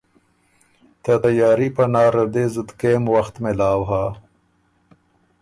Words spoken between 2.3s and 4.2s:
دې زُت کېم وخت مېلاؤ هۀ۔